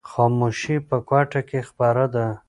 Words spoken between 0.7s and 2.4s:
په کوټه کې خپره ده.